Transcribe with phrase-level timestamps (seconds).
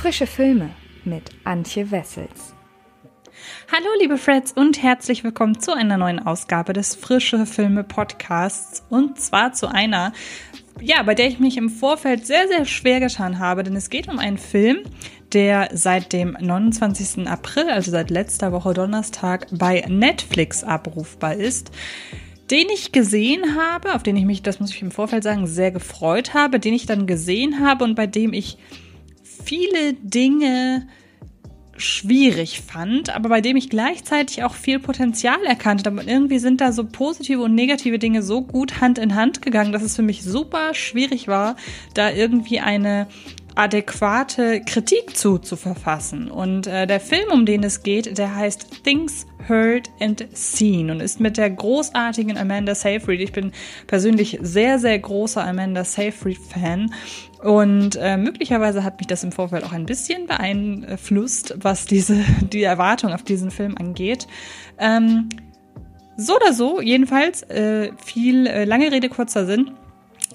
[0.00, 0.70] Frische Filme
[1.04, 2.54] mit Antje Wessels.
[3.70, 9.20] Hallo liebe Freds und herzlich willkommen zu einer neuen Ausgabe des Frische Filme Podcasts und
[9.20, 10.14] zwar zu einer,
[10.80, 14.08] ja, bei der ich mich im Vorfeld sehr, sehr schwer getan habe, denn es geht
[14.08, 14.78] um einen Film,
[15.34, 17.28] der seit dem 29.
[17.28, 21.72] April, also seit letzter Woche Donnerstag, bei Netflix abrufbar ist
[22.50, 25.70] den ich gesehen habe, auf den ich mich, das muss ich im Vorfeld sagen, sehr
[25.70, 28.58] gefreut habe, den ich dann gesehen habe und bei dem ich
[29.44, 30.86] viele Dinge
[31.80, 36.00] schwierig fand, aber bei dem ich gleichzeitig auch viel Potenzial erkannt habe.
[36.00, 39.72] Und irgendwie sind da so positive und negative Dinge so gut Hand in Hand gegangen,
[39.72, 41.56] dass es für mich super schwierig war,
[41.94, 43.08] da irgendwie eine
[43.54, 46.30] adäquate Kritik zu, zu verfassen.
[46.30, 51.00] Und äh, der Film, um den es geht, der heißt Things Heard and Seen und
[51.00, 53.20] ist mit der großartigen Amanda Seyfried.
[53.20, 53.52] Ich bin
[53.86, 56.92] persönlich sehr, sehr großer Amanda Seyfried-Fan.
[57.42, 62.16] Und äh, möglicherweise hat mich das im Vorfeld auch ein bisschen beeinflusst, was diese,
[62.52, 64.26] die Erwartung auf diesen Film angeht.
[64.78, 65.28] Ähm,
[66.16, 69.70] so oder so, jedenfalls, äh, viel äh, lange Rede, kurzer Sinn.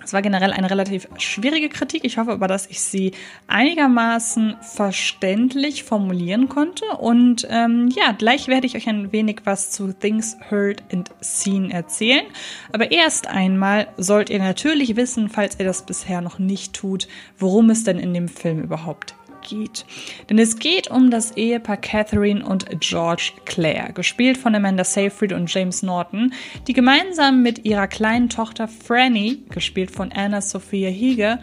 [0.05, 2.03] Es war generell eine relativ schwierige Kritik.
[2.05, 3.13] Ich hoffe aber, dass ich sie
[3.47, 6.85] einigermaßen verständlich formulieren konnte.
[6.99, 11.71] Und ähm, ja, gleich werde ich euch ein wenig was zu Things Heard and Seen
[11.71, 12.23] erzählen.
[12.71, 17.07] Aber erst einmal sollt ihr natürlich wissen, falls ihr das bisher noch nicht tut,
[17.39, 19.15] worum es denn in dem Film überhaupt
[19.45, 19.85] geht.
[20.29, 25.53] Denn es geht um das Ehepaar Catherine und George Clare, gespielt von Amanda Seyfried und
[25.53, 26.33] James Norton,
[26.67, 31.39] die gemeinsam mit ihrer kleinen Tochter Franny, gespielt von Anna Sophia Hieger,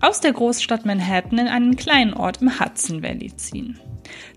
[0.00, 3.80] aus der Großstadt Manhattan in einen kleinen Ort im Hudson Valley ziehen.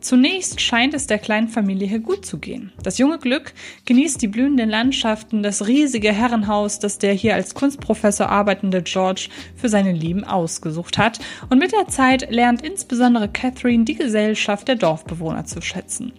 [0.02, 2.72] Zunächst scheint es der kleinen Familie hier gut zu gehen.
[2.84, 3.54] Das junge Glück
[3.86, 9.70] genießt die blühenden Landschaften, das riesige Herrenhaus, das der hier als Kunstprofessor arbeitende George für
[9.70, 11.20] seine Lieben ausgesucht hat.
[11.50, 16.14] Und mit der Zeit lernt insbesondere Catherine die Gesellschaft der Dorfbewohner zu schätzen.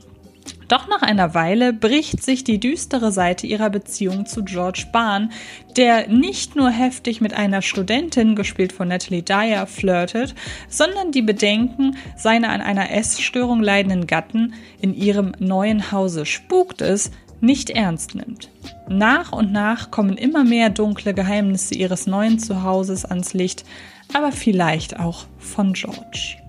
[0.70, 5.32] Doch nach einer Weile bricht sich die düstere Seite ihrer Beziehung zu George Bahn,
[5.76, 10.36] der nicht nur heftig mit einer Studentin, gespielt von Natalie Dyer, flirtet,
[10.68, 17.10] sondern die Bedenken seiner an einer Essstörung leidenden Gatten in ihrem neuen Hause spukt es,
[17.40, 18.50] nicht ernst nimmt.
[18.88, 23.64] Nach und nach kommen immer mehr dunkle Geheimnisse ihres neuen Zuhauses ans Licht,
[24.12, 26.39] aber vielleicht auch von George.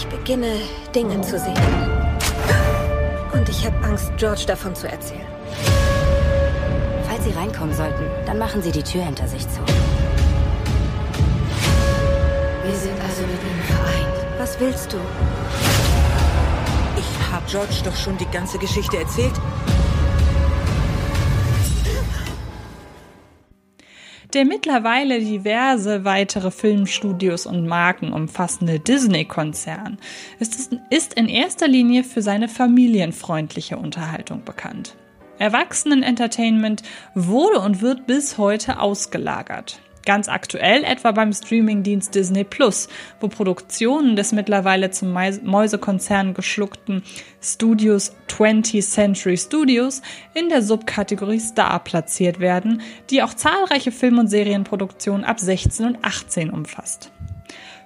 [0.00, 0.54] Ich beginne
[0.94, 1.60] Dinge zu sehen.
[3.34, 5.26] Und ich habe Angst, George davon zu erzählen.
[7.06, 9.60] Falls Sie reinkommen sollten, dann machen Sie die Tür hinter sich zu.
[12.64, 14.26] Wir sind also mit Ihnen vereint.
[14.38, 14.96] Was willst du?
[16.96, 19.34] Ich habe George doch schon die ganze Geschichte erzählt.
[24.32, 29.98] Der mittlerweile diverse weitere Filmstudios und Marken umfassende Disney-Konzern
[30.38, 34.94] ist, in erster Linie für seine familienfreundliche Unterhaltung bekannt.
[35.38, 36.82] Erwachsenen-Entertainment
[37.14, 39.80] wurde und wird bis heute ausgelagert.
[40.06, 42.88] Ganz aktuell etwa beim Streamingdienst Disney Plus,
[43.20, 47.02] wo Produktionen des mittlerweile zum Mäusekonzern geschluckten
[47.42, 50.00] Studios 20th Century Studios
[50.32, 55.98] in der Subkategorie Star platziert werden, die auch zahlreiche Film- und Serienproduktionen ab 16 und
[56.02, 57.12] 18 umfasst.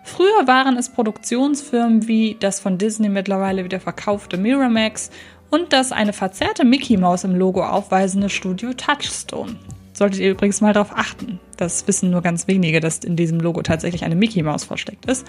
[0.04, 5.10] Früher waren es Produktionsfirmen wie das von Disney mittlerweile wieder verkaufte Miramax
[5.50, 9.56] und das eine verzerrte Mickey Mouse im Logo aufweisende Studio Touchstone.
[9.94, 11.38] Solltet ihr übrigens mal darauf achten.
[11.56, 15.26] Das wissen nur ganz wenige, dass in diesem Logo tatsächlich eine Mickey Maus versteckt ist.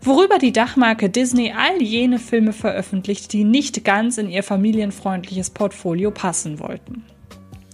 [0.00, 6.12] Worüber die Dachmarke Disney all jene Filme veröffentlicht, die nicht ganz in ihr familienfreundliches Portfolio
[6.12, 7.04] passen wollten.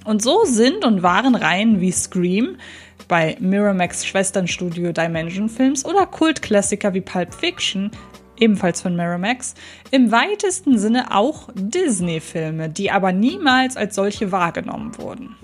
[0.04, 2.56] Und so sind und waren Reihen wie Scream
[3.08, 7.90] bei Miramax Schwesternstudio Dimension Films oder Kultklassiker wie Pulp Fiction
[8.38, 9.54] ebenfalls von Miramax,
[9.92, 15.36] im weitesten Sinne auch Disney-Filme, die aber niemals als solche wahrgenommen wurden.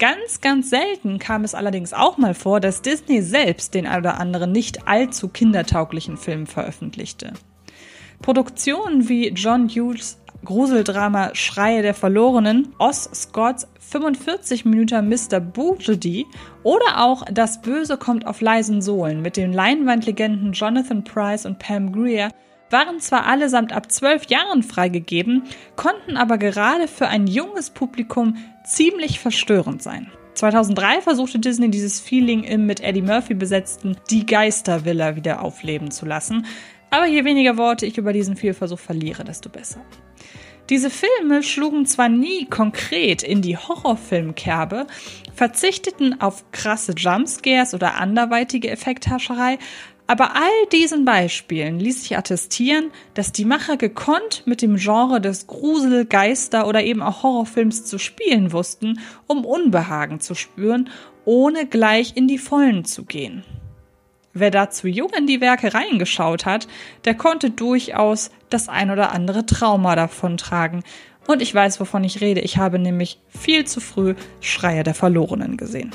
[0.00, 4.18] Ganz, ganz selten kam es allerdings auch mal vor, dass Disney selbst den ein oder
[4.18, 7.34] anderen nicht allzu kindertauglichen Film veröffentlichte.
[8.22, 15.38] Produktionen wie John Hughes Gruseldrama Schreie der Verlorenen, Oz Scotts 45 Minuten Mr.
[15.38, 16.24] Boogedy
[16.62, 21.92] oder auch Das Böse kommt auf leisen Sohlen mit den Leinwandlegenden Jonathan Price und Pam
[21.92, 22.30] Grier
[22.70, 25.44] waren zwar allesamt ab zwölf Jahren freigegeben,
[25.76, 30.10] konnten aber gerade für ein junges Publikum ziemlich verstörend sein.
[30.34, 36.06] 2003 versuchte Disney dieses Feeling im mit Eddie Murphy besetzten Die Geistervilla wieder aufleben zu
[36.06, 36.46] lassen.
[36.90, 39.80] Aber je weniger Worte ich über diesen Fehlversuch verliere, desto besser.
[40.70, 44.86] Diese Filme schlugen zwar nie konkret in die Horrorfilmkerbe,
[45.34, 49.58] verzichteten auf krasse Jumpscares oder anderweitige Effekthascherei,
[50.10, 55.46] Aber all diesen Beispielen ließ sich attestieren, dass die Macher gekonnt mit dem Genre des
[55.46, 58.98] Grusel-, Geister- oder eben auch Horrorfilms zu spielen wussten,
[59.28, 60.90] um Unbehagen zu spüren,
[61.24, 63.44] ohne gleich in die Vollen zu gehen.
[64.32, 66.66] Wer da zu jung in die Werke reingeschaut hat,
[67.04, 70.82] der konnte durchaus das ein oder andere Trauma davontragen.
[71.28, 72.40] Und ich weiß, wovon ich rede.
[72.40, 75.92] Ich habe nämlich viel zu früh Schreie der Verlorenen gesehen.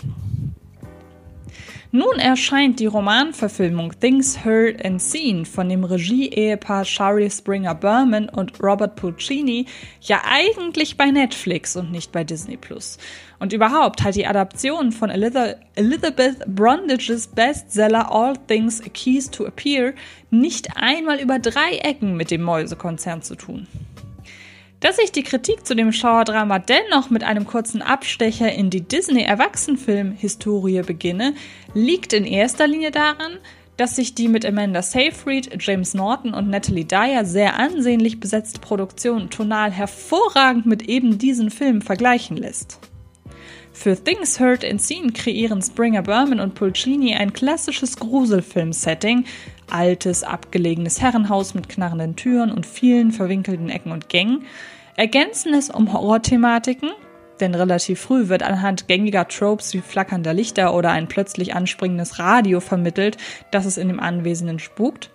[1.91, 8.61] Nun erscheint die Romanverfilmung Things Heard and Seen von dem Regie-Ehepaar Shari Springer Berman und
[8.61, 9.65] Robert Puccini
[10.01, 12.57] ja eigentlich bei Netflix und nicht bei Disney.
[13.39, 19.93] Und überhaupt hat die Adaption von Elizabeth Brondages Bestseller All Things Keys to Appear
[20.31, 23.67] nicht einmal über drei Ecken mit dem Mäusekonzern zu tun.
[24.85, 30.83] Dass ich die Kritik zu dem Schauerdrama dennoch mit einem kurzen Abstecher in die Disney-Erwachsenfilm-Historie
[30.83, 31.33] beginne,
[31.73, 33.39] liegt in erster Linie daran,
[33.77, 39.31] dass sich die mit Amanda Seyfried, James Norton und Natalie Dyer sehr ansehnlich besetzte Produktion
[39.31, 42.77] tonal hervorragend mit eben diesen Filmen vergleichen lässt.
[43.73, 49.25] Für Things Heard and Seen kreieren Springer Berman und Pulcini ein klassisches Gruselfilm-Setting,
[49.67, 54.45] altes, abgelegenes Herrenhaus mit knarrenden Türen und vielen verwinkelten Ecken und Gängen,
[54.95, 56.91] ergänzen es um Horrorthematiken,
[57.39, 62.59] denn relativ früh wird anhand gängiger Tropes wie flackernder Lichter oder ein plötzlich anspringendes Radio
[62.59, 63.17] vermittelt,
[63.51, 65.11] dass es in dem Anwesenden spukt,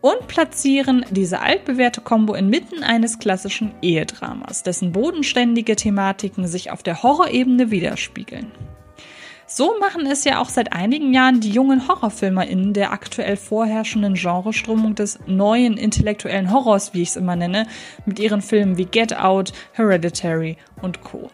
[0.00, 7.02] und platzieren diese altbewährte Kombo inmitten eines klassischen Ehedramas, dessen bodenständige Thematiken sich auf der
[7.02, 8.52] Horrorebene widerspiegeln.
[9.50, 14.94] So machen es ja auch seit einigen Jahren die jungen HorrorfilmerInnen der aktuell vorherrschenden Genreströmung
[14.94, 17.66] des neuen intellektuellen Horrors, wie ich es immer nenne,
[18.04, 21.30] mit ihren Filmen wie Get Out, Hereditary und Co.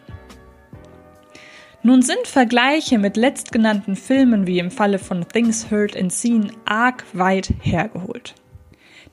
[1.83, 7.03] Nun sind Vergleiche mit letztgenannten Filmen wie im Falle von Things Heard and Seen arg
[7.11, 8.33] weit hergeholt.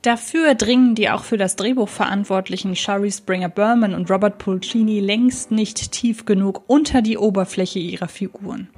[0.03, 5.51] Dafür dringen die auch für das Drehbuch verantwortlichen Shari Springer Berman und Robert Pulcini längst
[5.51, 8.69] nicht tief genug unter die Oberfläche ihrer Figuren.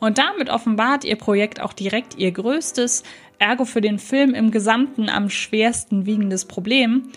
[0.00, 3.02] Und damit offenbart ihr Projekt auch direkt ihr größtes,
[3.38, 7.10] ergo für den Film im Gesamten am schwersten wiegendes Problem,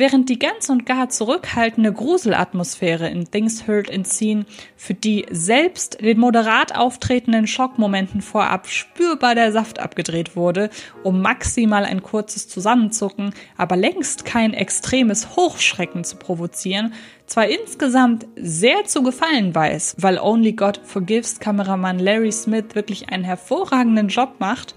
[0.00, 6.00] während die ganz und gar zurückhaltende Gruselatmosphäre in Things Heard and Seen, für die selbst
[6.00, 10.70] den moderat auftretenden Schockmomenten vorab spürbar der Saft abgedreht wurde,
[11.04, 16.94] um maximal ein kurzes Zusammenzucken, aber längst kein extremes Hochschrecken zu provozieren,
[17.26, 23.22] zwar insgesamt sehr zu gefallen weiß, weil Only God Forgives Kameramann Larry Smith wirklich einen
[23.22, 24.74] hervorragenden Job macht,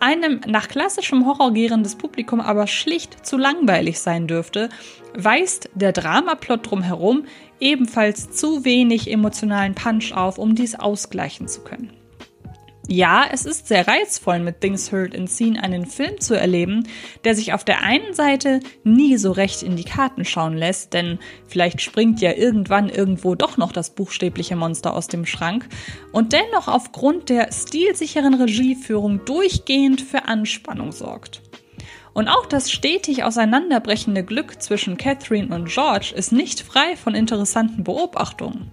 [0.00, 4.68] einem nach klassischem Horror gehrendes Publikum aber schlicht zu langweilig sein dürfte,
[5.14, 7.24] weist der Dramaplot drumherum
[7.60, 11.99] ebenfalls zu wenig emotionalen Punch auf, um dies ausgleichen zu können.
[12.92, 16.88] Ja, es ist sehr reizvoll, mit Things Heard and Seen einen Film zu erleben,
[17.22, 21.20] der sich auf der einen Seite nie so recht in die Karten schauen lässt, denn
[21.46, 25.68] vielleicht springt ja irgendwann irgendwo doch noch das buchstäbliche Monster aus dem Schrank
[26.10, 31.42] und dennoch aufgrund der stilsicheren Regieführung durchgehend für Anspannung sorgt.
[32.12, 37.84] Und auch das stetig auseinanderbrechende Glück zwischen Catherine und George ist nicht frei von interessanten
[37.84, 38.72] Beobachtungen.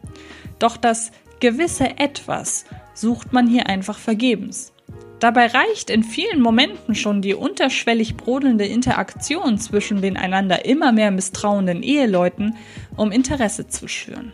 [0.57, 4.73] Doch das gewisse Etwas sucht man hier einfach vergebens.
[5.19, 11.09] Dabei reicht in vielen Momenten schon die unterschwellig brodelnde Interaktion zwischen den einander immer mehr
[11.09, 12.55] misstrauenden Eheleuten,
[12.95, 14.33] um Interesse zu schüren.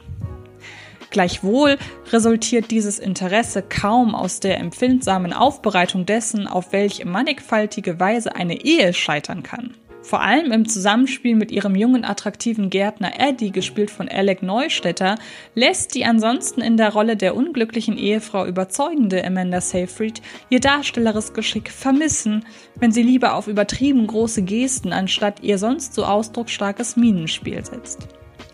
[1.09, 1.77] Gleichwohl
[2.11, 8.93] resultiert dieses Interesse kaum aus der empfindsamen Aufbereitung dessen, auf welche mannigfaltige Weise eine Ehe
[8.93, 9.75] scheitern kann.
[10.03, 15.15] Vor allem im Zusammenspiel mit ihrem jungen, attraktiven Gärtner Eddie, gespielt von Alec Neustetter,
[15.55, 21.71] lässt die ansonsten in der Rolle der unglücklichen Ehefrau überzeugende Amanda Seyfried ihr darstelleres Geschick
[21.71, 22.45] vermissen,
[22.75, 28.09] wenn sie lieber auf übertrieben große Gesten anstatt ihr sonst so ausdrucksstarkes Minenspiel setzt.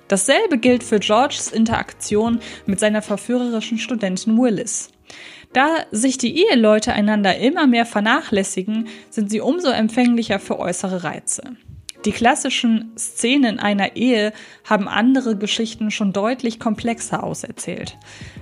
[0.08, 4.91] Dasselbe gilt für Georges Interaktion mit seiner verführerischen Studentin Willis.
[5.53, 11.44] Da sich die Eheleute einander immer mehr vernachlässigen, sind sie umso empfänglicher für äußere Reize.
[12.06, 14.32] Die klassischen Szenen einer Ehe
[14.63, 17.98] haben andere Geschichten schon deutlich komplexer auserzählt.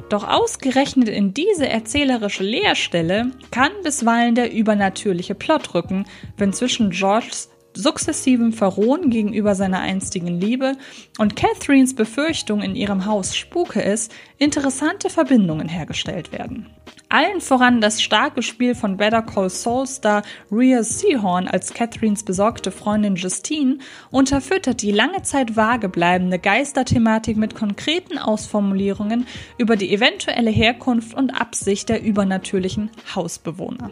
[0.09, 6.05] Doch ausgerechnet in diese erzählerische Leerstelle kann bisweilen der übernatürliche Plot rücken,
[6.37, 10.73] wenn zwischen Georges sukzessivem Verrohen gegenüber seiner einstigen Liebe
[11.19, 16.67] und Catherines Befürchtung in ihrem Haus spuke es, interessante Verbindungen hergestellt werden.
[17.09, 22.69] Allen voran das starke Spiel von Better Call Saul Star Rhea Seahorn als Catherines besorgte
[22.69, 23.77] Freundin Justine
[24.11, 29.25] unterfüttert die lange Zeit vage bleibende Geisterthematik mit konkreten Ausformulierungen
[29.57, 33.89] über die eventuelle Herkunft und Absicht der übernatürlichen Hausbewohner.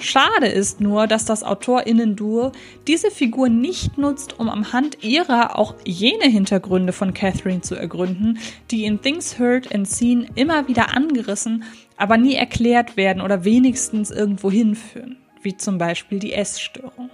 [0.00, 2.52] Schade ist nur, dass das AutorInnen-Duo
[2.86, 8.38] diese Figur nicht nutzt, um am Hand ihrer auch jene Hintergründe von Catherine zu ergründen,
[8.70, 11.64] die in Things Heard and Seen immer wieder angerissen,
[11.96, 17.10] aber nie erklärt werden oder wenigstens irgendwo hinführen, wie zum Beispiel die Essstörung.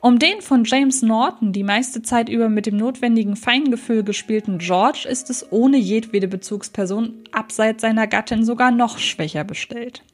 [0.00, 5.08] Um den von James Norton die meiste Zeit über mit dem notwendigen Feingefühl gespielten George
[5.10, 10.04] ist es ohne jedwede Bezugsperson abseits seiner Gattin sogar noch schwächer bestellt.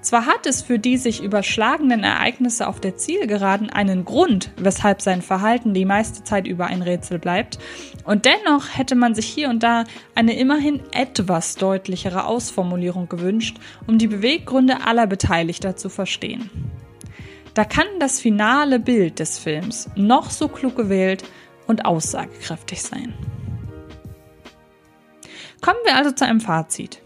[0.00, 5.20] Zwar hat es für die sich überschlagenden Ereignisse auf der Zielgeraden einen Grund, weshalb sein
[5.20, 7.58] Verhalten die meiste Zeit über ein Rätsel bleibt,
[8.04, 13.98] und dennoch hätte man sich hier und da eine immerhin etwas deutlichere Ausformulierung gewünscht, um
[13.98, 16.48] die Beweggründe aller Beteiligter zu verstehen.
[17.58, 21.24] Da kann das finale Bild des Films noch so klug gewählt
[21.66, 23.14] und aussagekräftig sein.
[25.60, 27.02] Kommen wir also zu einem Fazit.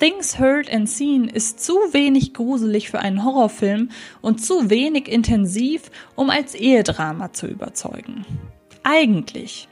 [0.00, 3.90] Things Heard and Seen ist zu wenig gruselig für einen Horrorfilm
[4.22, 8.24] und zu wenig intensiv, um als Ehedrama zu überzeugen.
[8.84, 9.68] Eigentlich.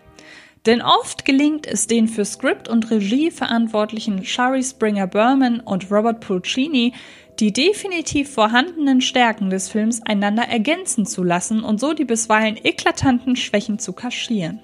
[0.66, 6.20] Denn oft gelingt es den für Skript und Regie verantwortlichen Shari Springer Berman und Robert
[6.20, 6.92] Pulcini,
[7.40, 13.34] die definitiv vorhandenen Stärken des Films einander ergänzen zu lassen und so die bisweilen eklatanten
[13.34, 14.60] Schwächen zu kaschieren.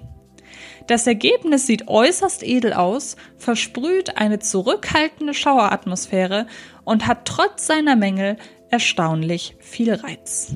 [0.86, 6.46] Das Ergebnis sieht äußerst edel aus, versprüht eine zurückhaltende Schaueratmosphäre
[6.84, 8.36] und hat trotz seiner Mängel
[8.70, 10.54] erstaunlich viel Reiz.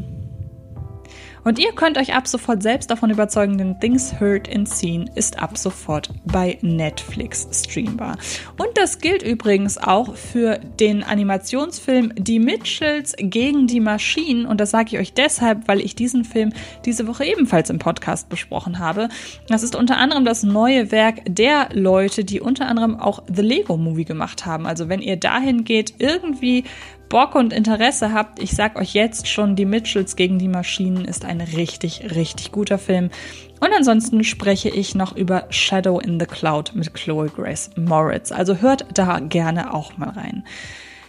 [1.45, 5.41] Und ihr könnt euch ab sofort selbst davon überzeugen, denn Things Heard and Seen ist
[5.41, 8.19] ab sofort bei Netflix streambar.
[8.59, 14.47] Und das gilt übrigens auch für den Animationsfilm Die Mitchells gegen die Maschinen.
[14.47, 16.53] Und das sage ich euch deshalb, weil ich diesen Film
[16.85, 19.09] diese Woche ebenfalls im Podcast besprochen habe.
[19.49, 23.77] Das ist unter anderem das neue Werk der Leute, die unter anderem auch The Lego
[23.77, 24.67] Movie gemacht haben.
[24.67, 26.65] Also wenn ihr dahin geht, irgendwie
[27.11, 31.25] Bock und Interesse habt, ich sag euch jetzt schon, die Mitchells gegen die Maschinen ist
[31.25, 33.11] ein richtig, richtig guter Film.
[33.59, 38.31] Und ansonsten spreche ich noch über Shadow in the Cloud mit Chloe Grace Moritz.
[38.31, 40.45] Also hört da gerne auch mal rein.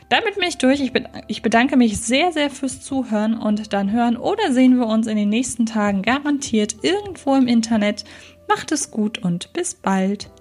[0.10, 0.82] Damit bin ich durch.
[1.28, 5.18] Ich bedanke mich sehr, sehr fürs Zuhören und dann hören oder sehen wir uns in
[5.18, 8.06] den nächsten Tagen garantiert irgendwo im Internet.
[8.50, 10.32] Macht es gut und bis bald.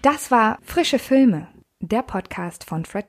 [0.00, 1.48] Das war Frische Filme
[1.88, 3.02] der Podcast von Fred